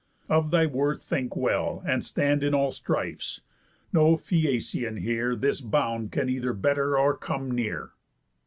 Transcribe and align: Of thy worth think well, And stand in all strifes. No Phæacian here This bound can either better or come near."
Of 0.29 0.49
thy 0.49 0.65
worth 0.65 1.03
think 1.03 1.35
well, 1.35 1.83
And 1.85 2.03
stand 2.03 2.41
in 2.41 2.55
all 2.55 2.71
strifes. 2.71 3.41
No 3.93 4.17
Phæacian 4.17 4.99
here 5.01 5.35
This 5.35 5.61
bound 5.61 6.11
can 6.11 6.27
either 6.27 6.53
better 6.53 6.97
or 6.97 7.15
come 7.15 7.51
near." 7.51 7.91